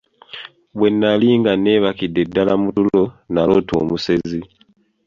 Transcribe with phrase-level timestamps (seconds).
[0.77, 3.03] Bwe nnali nga neebakidde ddala mu ttulo,
[3.33, 4.39] naloota omusezi.